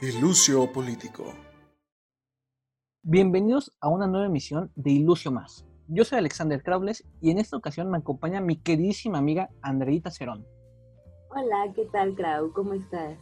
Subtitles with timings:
[0.00, 1.24] Ilucio Político.
[3.02, 5.66] Bienvenidos a una nueva emisión de Ilucio Más.
[5.88, 10.46] Yo soy Alexander Craules y en esta ocasión me acompaña mi queridísima amiga Andreita Cerón.
[11.30, 12.52] Hola, ¿qué tal, Crau?
[12.52, 13.18] ¿Cómo estás?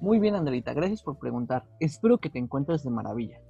[0.00, 1.66] Muy bien, Andreita, gracias por preguntar.
[1.78, 3.42] Espero que te encuentres de maravilla.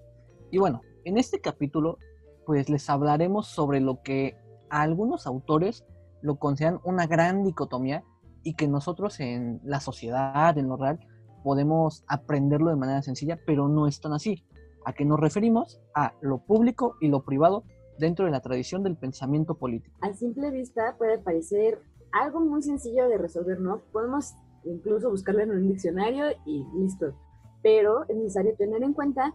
[0.50, 1.96] Y bueno, en este capítulo,
[2.44, 4.36] pues les hablaremos sobre lo que
[4.68, 5.86] a algunos autores
[6.22, 8.02] lo consideran una gran dicotomía
[8.42, 10.98] y que nosotros en la sociedad, en lo real,
[11.46, 14.42] podemos aprenderlo de manera sencilla, pero no es tan así.
[14.84, 15.80] ¿A qué nos referimos?
[15.94, 17.62] A lo público y lo privado
[18.00, 19.96] dentro de la tradición del pensamiento político.
[20.00, 21.78] A simple vista puede parecer
[22.10, 23.80] algo muy sencillo de resolver, ¿no?
[23.92, 27.14] Podemos incluso buscarlo en un diccionario y listo.
[27.62, 29.32] Pero es necesario tener en cuenta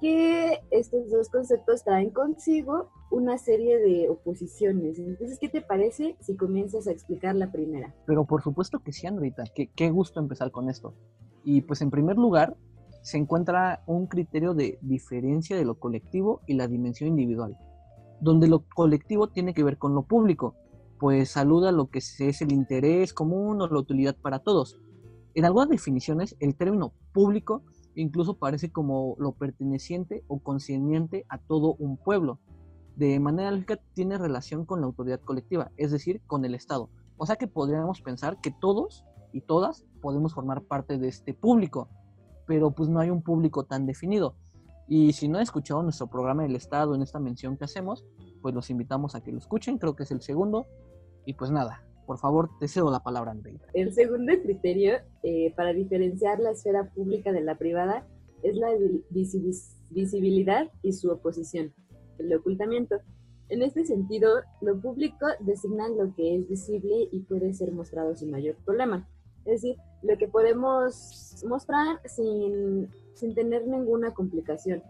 [0.00, 4.98] que estos dos conceptos traen consigo una serie de oposiciones.
[4.98, 7.94] Entonces, ¿qué te parece si comienzas a explicar la primera?
[8.06, 9.44] Pero por supuesto que sí, Andrita.
[9.54, 10.94] Qué, qué gusto empezar con esto.
[11.44, 12.56] Y pues en primer lugar,
[13.02, 17.56] se encuentra un criterio de diferencia de lo colectivo y la dimensión individual,
[18.20, 20.54] donde lo colectivo tiene que ver con lo público,
[20.98, 24.78] pues saluda lo que es el interés común o la utilidad para todos.
[25.34, 27.62] En algunas definiciones, el término público
[27.94, 32.38] incluso parece como lo perteneciente o concerniente a todo un pueblo.
[32.96, 36.90] De manera lógica tiene relación con la autoridad colectiva, es decir, con el Estado.
[37.16, 41.88] O sea que podríamos pensar que todos y todas podemos formar parte de este público,
[42.46, 44.34] pero pues no hay un público tan definido.
[44.88, 48.04] Y si no han escuchado nuestro programa del Estado en esta mención que hacemos,
[48.42, 50.66] pues los invitamos a que lo escuchen, creo que es el segundo.
[51.24, 53.66] Y pues nada, por favor, te cedo la palabra, Andreita.
[53.72, 58.04] El segundo criterio eh, para diferenciar la esfera pública de la privada
[58.42, 58.68] es la
[59.90, 61.72] visibilidad y su oposición,
[62.18, 62.96] el ocultamiento.
[63.48, 64.28] En este sentido,
[64.60, 69.08] lo público designa lo que es visible y puede ser mostrado sin mayor problema.
[69.44, 74.82] Es decir, lo que podemos mostrar sin, sin tener ninguna complicación.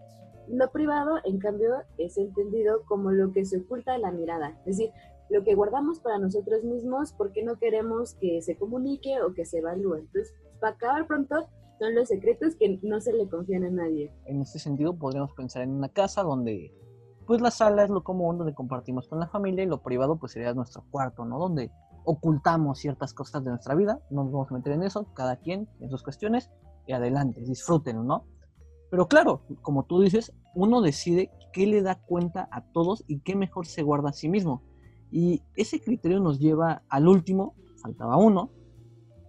[0.49, 4.78] Lo privado, en cambio, es entendido como lo que se oculta a la mirada, es
[4.78, 4.91] decir,
[5.31, 9.59] lo que guardamos para nosotros mismos porque no queremos que se comunique o que se
[9.59, 9.94] evalúe.
[9.94, 14.12] Entonces, para acabar pronto, son los secretos que no se le confían a nadie.
[14.27, 16.75] En este sentido, podríamos pensar en una casa donde,
[17.27, 20.32] pues la sala es lo común, donde compartimos con la familia y lo privado, pues
[20.32, 21.38] sería nuestro cuarto, ¿no?
[21.38, 21.71] Donde
[22.05, 25.69] ocultamos ciertas cosas de nuestra vida, no nos vamos a meter en eso, cada quien
[25.81, 26.50] en sus cuestiones
[26.87, 28.25] y adelante, disfrútenlo, ¿no?
[28.91, 33.37] Pero claro, como tú dices, uno decide qué le da cuenta a todos y qué
[33.37, 34.62] mejor se guarda a sí mismo.
[35.12, 38.50] Y ese criterio nos lleva al último, faltaba uno,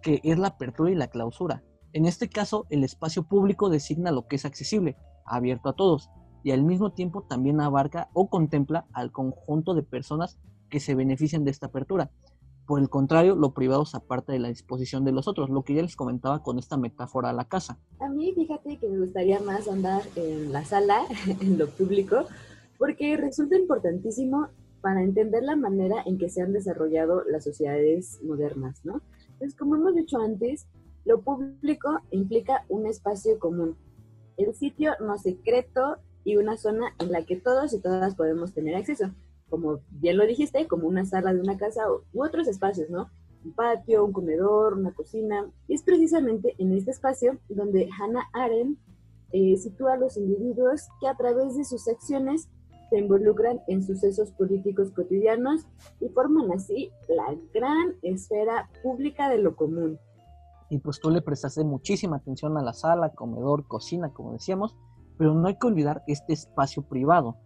[0.01, 1.63] que es la apertura y la clausura.
[1.93, 6.09] En este caso, el espacio público designa lo que es accesible, abierto a todos,
[6.43, 10.39] y al mismo tiempo también abarca o contempla al conjunto de personas
[10.69, 12.09] que se benefician de esta apertura.
[12.65, 15.73] Por el contrario, lo privado se aparta de la disposición de los otros, lo que
[15.73, 17.79] ya les comentaba con esta metáfora a la casa.
[17.99, 21.03] A mí, fíjate que me gustaría más andar en la sala,
[21.41, 22.25] en lo público,
[22.77, 24.47] porque resulta importantísimo
[24.81, 29.01] para entender la manera en que se han desarrollado las sociedades modernas, ¿no?
[29.33, 30.67] Entonces, como hemos dicho antes,
[31.05, 33.75] lo público implica un espacio común,
[34.37, 38.75] el sitio no secreto y una zona en la que todos y todas podemos tener
[38.75, 39.11] acceso
[39.51, 41.81] como bien lo dijiste, como una sala de una casa
[42.13, 43.09] u otros espacios, ¿no?
[43.43, 45.45] Un patio, un comedor, una cocina.
[45.67, 48.79] Y es precisamente en este espacio donde Hannah Arendt
[49.33, 52.49] eh, sitúa a los individuos que a través de sus acciones
[52.89, 55.65] se involucran en sucesos políticos cotidianos
[55.99, 59.99] y forman así la gran esfera pública de lo común.
[60.69, 64.77] Y pues tú le prestaste muchísima atención a la sala, comedor, cocina, como decíamos,
[65.17, 67.37] pero no hay que olvidar este espacio privado,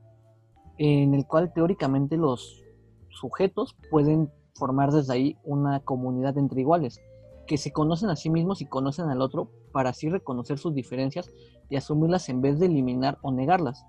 [0.77, 2.63] en el cual teóricamente los
[3.09, 6.99] sujetos pueden formar desde ahí una comunidad entre iguales,
[7.47, 11.29] que se conocen a sí mismos y conocen al otro para así reconocer sus diferencias
[11.69, 13.85] y asumirlas en vez de eliminar o negarlas,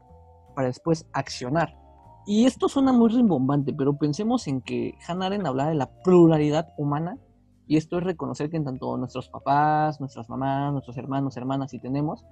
[0.54, 1.76] para después accionar.
[2.26, 6.74] Y esto suena muy rimbombante, pero pensemos en que Hannah Arendt hablaba de la pluralidad
[6.76, 7.18] humana,
[7.68, 11.78] y esto es reconocer que en tanto nuestros papás, nuestras mamás, nuestros hermanos, hermanas, y
[11.78, 12.24] tenemos,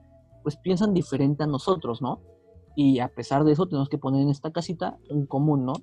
[0.43, 2.21] pues piensan diferente a nosotros, ¿no?
[2.77, 5.75] Y a pesar de eso, tenemos que poner en esta casita un común, ¿no?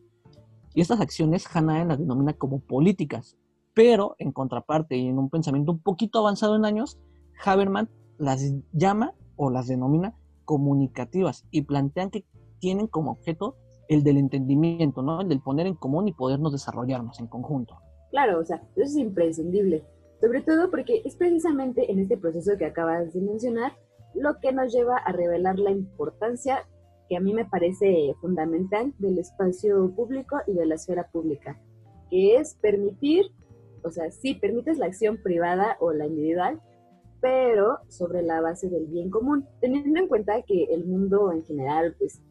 [0.74, 3.38] Y estas acciones Hannah las denomina como políticas,
[3.74, 7.00] pero en contraparte y en un pensamiento un poquito avanzado en años,
[7.44, 8.42] Haberman las
[8.72, 10.16] llama o las denomina
[10.46, 12.26] comunicativas y plantean que
[12.60, 13.58] tienen como objeto
[13.90, 15.22] el del entendimiento, ¿no?
[15.22, 17.78] El del poner en común y podernos desarrollarnos en conjunto.
[18.12, 19.84] Claro, o sea, eso es imprescindible,
[20.22, 23.74] sobre todo porque es precisamente en este proceso que acabas de mencionar
[24.14, 26.68] lo que nos lleva a revelar la importancia
[27.12, 31.60] que a mí me parece fundamental del espacio público y de la esfera pública,
[32.10, 33.26] que es permitir,
[33.84, 36.62] o sea, sí, permites la acción privada o la individual,
[37.20, 41.98] pero sobre la base del bien común, teniendo en cuenta que el mundo en general,
[42.00, 42.22] pues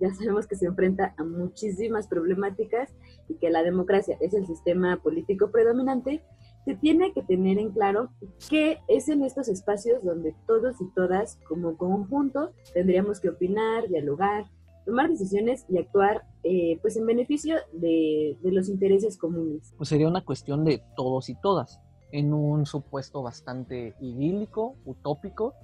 [0.00, 2.88] ya sabemos que se enfrenta a muchísimas problemáticas
[3.28, 6.24] y que la democracia es el sistema político predominante,
[6.64, 8.10] se tiene que tener en claro
[8.48, 14.46] que es en estos espacios donde todos y todas como conjunto tendríamos que opinar, dialogar,
[14.84, 19.74] tomar decisiones y actuar eh, pues en beneficio de, los intereses comunes.
[19.76, 21.80] Pues sería una cuestión de todos y todas,
[22.10, 25.54] en un supuesto bastante idílico, utópico,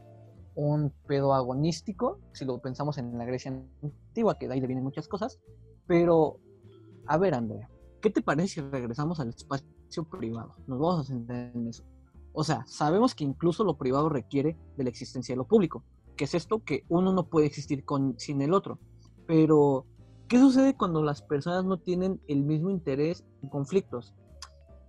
[0.55, 3.53] un pedo agonístico, si lo pensamos en la Grecia
[3.83, 5.39] antigua, que de ahí vienen muchas cosas,
[5.87, 6.39] pero
[7.07, 7.69] a ver Andrea,
[8.01, 10.55] ¿qué te parece si regresamos al espacio privado?
[10.67, 11.85] Nos vamos a centrar en eso.
[12.33, 15.83] O sea, sabemos que incluso lo privado requiere de la existencia de lo público,
[16.17, 18.79] que es esto que uno no puede existir con, sin el otro.
[19.27, 19.87] Pero,
[20.29, 24.15] ¿qué sucede cuando las personas no tienen el mismo interés en conflictos?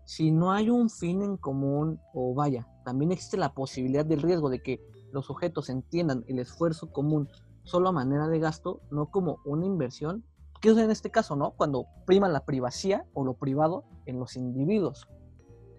[0.06, 4.50] Si no hay un fin en común, o vaya, también existe la posibilidad del riesgo
[4.50, 4.82] de que
[5.12, 7.30] los sujetos entiendan el esfuerzo común
[7.64, 10.24] solo a manera de gasto, no como una inversión,
[10.60, 11.52] ¿Qué sucede en este caso, no?
[11.52, 15.08] Cuando prima la privacidad o lo privado en los individuos.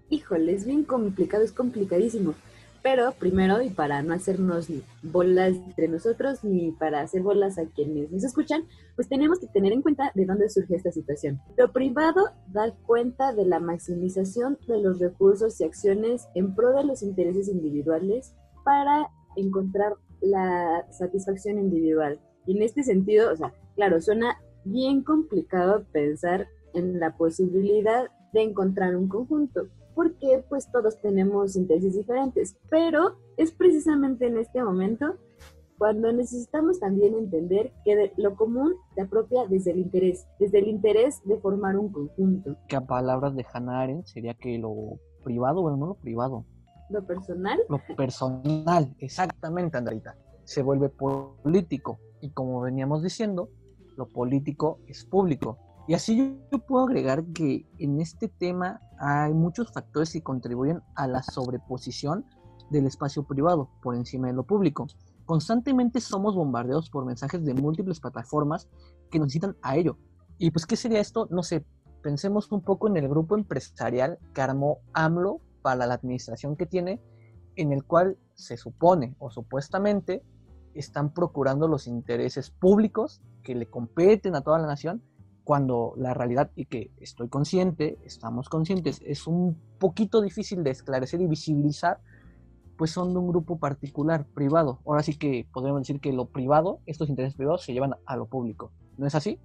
[0.08, 2.34] Híjole, es bien complicado, es complicadísimo.
[2.82, 4.68] Pero primero, y para no hacernos
[5.02, 8.64] bolas entre nosotros, ni para hacer bolas a quienes nos escuchan,
[8.96, 11.38] pues tenemos que tener en cuenta de dónde surge esta situación.
[11.58, 16.84] Lo privado da cuenta de la maximización de los recursos y acciones en pro de
[16.84, 18.34] los intereses individuales
[18.64, 19.92] para encontrar
[20.22, 22.18] la satisfacción individual.
[22.46, 28.42] Y en este sentido, o sea, claro, suena bien complicado pensar en la posibilidad de
[28.42, 35.16] encontrar un conjunto, porque pues todos tenemos intereses diferentes, pero es precisamente en este momento
[35.80, 41.22] cuando necesitamos también entender que lo común se apropia desde el interés, desde el interés
[41.24, 42.54] de formar un conjunto.
[42.68, 46.44] Que a palabras de Hannah Arendt sería que lo privado, bueno, no lo privado.
[46.90, 47.58] Lo personal.
[47.70, 50.18] Lo personal, exactamente, Andreita.
[50.44, 51.98] Se vuelve político.
[52.20, 53.48] Y como veníamos diciendo,
[54.00, 55.58] lo político es público.
[55.86, 56.16] Y así
[56.50, 62.24] yo, puedo agregar que en este tema hay muchos factores que contribuyen a la sobreposición
[62.70, 64.86] del espacio privado por encima de lo público.
[65.26, 68.70] Constantemente somos bombardeados por mensajes de múltiples plataformas
[69.10, 69.98] que nos citan a ello.
[70.38, 71.28] Y pues, ¿qué sería esto?
[71.30, 71.66] No sé,
[72.02, 77.02] pensemos un poco en el grupo empresarial que armó AMLO para la administración que tiene,
[77.56, 80.22] en el cual se supone o supuestamente
[80.74, 85.02] están procurando los intereses públicos que le competen a toda la nación,
[85.44, 91.20] cuando la realidad, y que estoy consciente, estamos conscientes, es un poquito difícil de esclarecer
[91.20, 92.00] y visibilizar,
[92.76, 94.80] pues son de un grupo particular, privado.
[94.86, 98.26] Ahora sí que podríamos decir que lo privado, estos intereses privados se llevan a lo
[98.26, 98.70] público.
[98.96, 99.38] ¿No es así?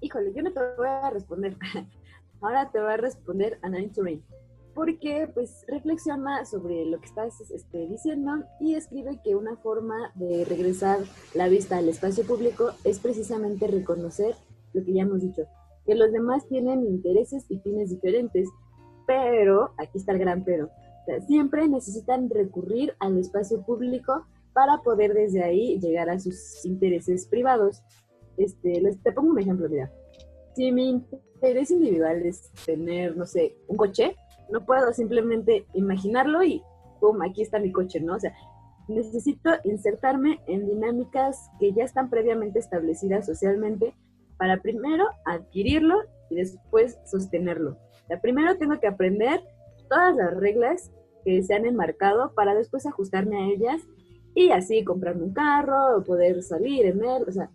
[0.00, 1.56] Híjole, yo no te voy a responder.
[2.40, 4.22] Ahora te voy a responder a Nine Turing
[4.74, 10.44] porque pues reflexiona sobre lo que estás este, diciendo y escribe que una forma de
[10.44, 10.98] regresar
[11.34, 14.34] la vista al espacio público es precisamente reconocer
[14.72, 15.42] lo que ya hemos dicho,
[15.86, 18.48] que los demás tienen intereses y fines diferentes,
[19.06, 20.70] pero, aquí está el gran pero,
[21.26, 27.82] siempre necesitan recurrir al espacio público para poder desde ahí llegar a sus intereses privados.
[28.36, 29.90] Este, les, te pongo un ejemplo, mira.
[30.54, 34.16] Si mi interés individual es tener, no sé, un coche,
[34.52, 36.62] no puedo simplemente imaginarlo y
[37.00, 38.16] pum, aquí está mi coche, ¿no?
[38.16, 38.34] O sea,
[38.88, 43.94] necesito insertarme en dinámicas que ya están previamente establecidas socialmente
[44.36, 45.96] para primero adquirirlo
[46.30, 47.72] y después sostenerlo.
[47.72, 49.42] O sea, primero tengo que aprender
[49.88, 50.90] todas las reglas
[51.24, 53.82] que se han enmarcado para después ajustarme a ellas
[54.34, 57.50] y así comprarme un carro, o poder salir en él, o sea,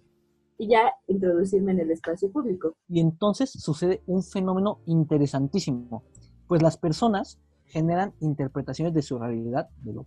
[0.58, 2.74] y ya introducirme en el espacio público.
[2.88, 6.04] Y entonces sucede un fenómeno interesantísimo
[6.48, 10.06] pues las personas generan interpretaciones de su realidad, de lo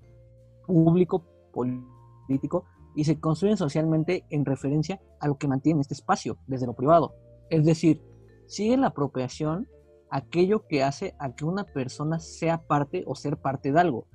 [0.66, 2.64] público, político,
[2.94, 7.14] y se construyen socialmente en referencia a lo que mantiene este espacio, desde lo privado.
[7.50, 8.02] Es decir,
[8.46, 9.68] sigue la apropiación
[10.10, 14.06] aquello que hace a que una persona sea parte o ser parte de algo.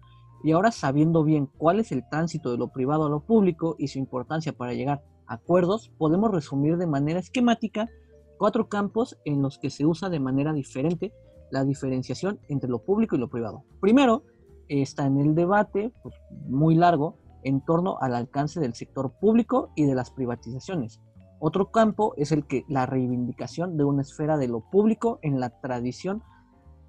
[0.44, 3.88] Y ahora sabiendo bien cuál es el tránsito de lo privado a lo público y
[3.88, 7.90] su importancia para llegar a acuerdos, podemos resumir de manera esquemática
[8.38, 11.14] cuatro campos en los que se usa de manera diferente
[11.54, 13.64] la diferenciación entre lo público y lo privado.
[13.80, 14.24] Primero,
[14.68, 16.16] está en el debate pues,
[16.48, 21.00] muy largo en torno al alcance del sector público y de las privatizaciones.
[21.40, 25.50] Otro campo es el que la reivindicación de una esfera de lo público en la
[25.62, 26.24] tradición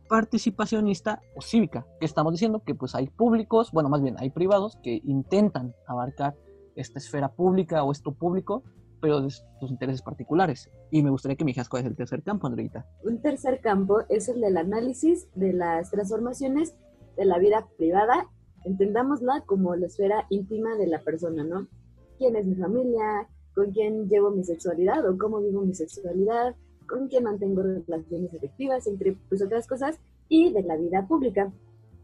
[0.08, 4.78] participacionista o cívica, que estamos diciendo que pues hay públicos, bueno, más bien hay privados
[4.82, 6.36] que intentan abarcar
[6.74, 8.62] esta esfera pública o esto público
[9.04, 10.70] pero de sus intereses particulares.
[10.90, 12.86] Y me gustaría que me dijeras cuál es el tercer campo, Andreita.
[13.04, 16.74] Un tercer campo es el del análisis de las transformaciones
[17.14, 18.30] de la vida privada
[18.64, 21.68] entendámosla como la esfera íntima de la persona, ¿no?
[22.16, 23.28] ¿Quién es mi familia?
[23.54, 26.56] ¿Con quién llevo mi sexualidad o cómo vivo mi sexualidad?
[26.88, 28.86] ¿Con quién mantengo relaciones afectivas?
[28.86, 31.52] Entre pues, otras cosas, y de la vida pública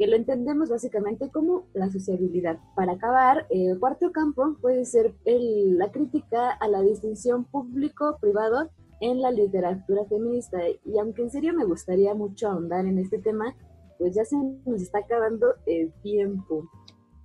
[0.01, 2.59] que lo entendemos básicamente como la sociabilidad.
[2.75, 8.71] Para acabar, el cuarto campo puede ser la crítica a la distinción público-privado
[9.03, 10.57] en la literatura feminista.
[10.87, 13.55] Y aunque en serio me gustaría mucho ahondar en este tema,
[13.99, 16.65] pues ya se nos está acabando el tiempo.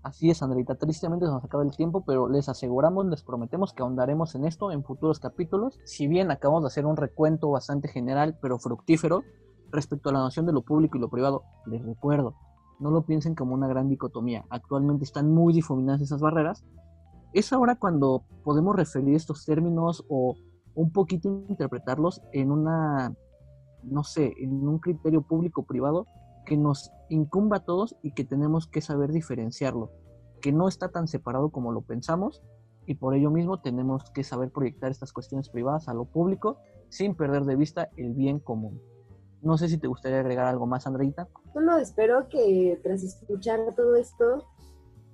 [0.03, 0.75] Así es, Andreita.
[0.75, 4.74] Tristemente se nos acaba el tiempo, pero les aseguramos, les prometemos que ahondaremos en esto
[4.74, 5.79] en futuros capítulos.
[5.86, 9.24] Si bien acabamos de hacer un recuento bastante general, pero fructífero,
[9.72, 12.36] respecto a la noción de lo público y lo privado, les recuerdo,
[12.79, 14.46] no lo piensen como una gran dicotomía.
[14.50, 16.65] Actualmente están muy difuminadas esas barreras.
[17.34, 20.36] Es ahora cuando podemos referir estos términos o
[20.74, 23.15] un poquito interpretarlos en una,
[23.84, 26.08] no sé, en un criterio público-privado
[26.46, 29.91] que nos incumba a todos y que tenemos que saber diferenciarlo,
[30.41, 32.44] que no está tan separado como lo pensamos
[32.86, 36.58] y por ello mismo tenemos que saber proyectar estas cuestiones privadas a lo público
[36.89, 38.79] sin perder de vista el bien común.
[39.45, 41.27] No sé si te gustaría agregar algo más, Andreita.
[41.53, 44.43] Solo espero que tras escuchar todo esto,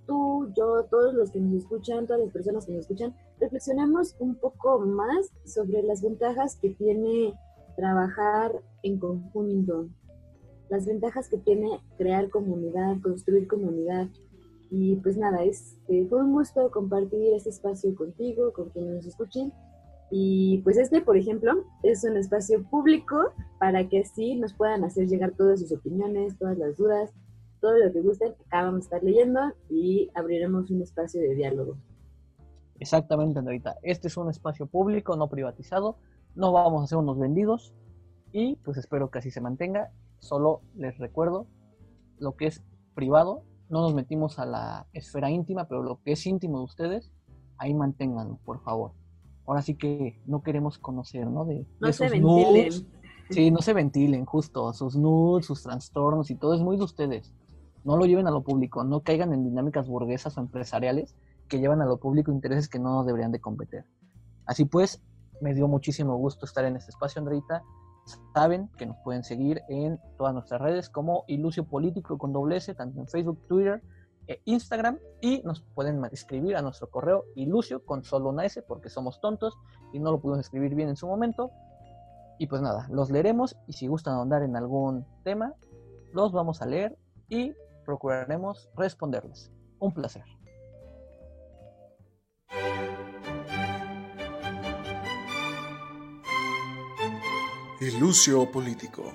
[0.08, 4.36] tú, yo, todos los que nos escuchan, todas las personas que nos escuchan, reflexionemos un
[4.36, 7.34] poco más sobre las ventajas que tiene
[7.76, 9.90] trabajar en conjunto,
[10.70, 14.08] las ventajas que tiene crear comunidad, construir comunidad.
[14.70, 19.06] Y pues nada, es, eh, fue un gusto compartir este espacio contigo, con quienes nos
[19.08, 19.52] escuchen.
[20.14, 25.08] Y pues este, por ejemplo, es un espacio público para que así nos puedan hacer
[25.08, 27.14] llegar todas sus opiniones, todas las dudas,
[27.62, 28.34] todo lo que gusten.
[28.48, 29.40] Acá vamos a estar leyendo
[29.70, 31.78] y abriremos un espacio de diálogo.
[32.82, 33.78] Exactamente, Andrita.
[33.84, 35.98] Este es un espacio público, no privatizado.
[36.36, 37.74] No vamos a ser unos vendidos.
[38.34, 39.92] Y pues espero que así se mantenga.
[40.20, 41.48] Solo les recuerdo
[42.18, 42.62] lo que es
[42.96, 43.46] privado.
[43.70, 47.14] No nos metimos a la esfera íntima, pero lo que es íntimo de ustedes,
[47.58, 48.92] ahí manténganlo, por favor
[49.46, 51.46] ahora sí que no queremos conocer, ¿no?
[51.46, 52.72] De, no se ventilen.
[53.30, 57.34] Sí, no se ventilen, justo, sus nudes, sus trastornos y todo es muy de ustedes.
[57.86, 61.16] No lo lleven a lo público, no caigan en dinámicas burguesas o empresariales
[61.48, 63.86] que llevan a lo público intereses que no deberían de competir.
[64.46, 65.02] Así pues,
[65.40, 67.64] me dio muchísimo gusto estar en este espacio, Andreita.
[68.34, 72.74] Saben que nos pueden seguir en todas nuestras redes como Ilucio Político con doble S,
[72.76, 73.82] tanto en Facebook, Twitter,
[74.28, 78.90] e Instagram y nos pueden escribir a nuestro correo ilucio con solo una S porque
[78.90, 79.58] somos tontos
[79.94, 81.52] y no lo pudimos escribir bien en su momento.
[82.38, 85.54] Y pues nada, los leeremos y si gustan ahondar en algún tema,
[86.12, 86.98] los vamos a leer
[87.30, 87.54] y
[87.86, 89.52] procuraremos responderles.
[89.80, 90.24] Un placer.
[97.80, 99.12] Ilucio Político.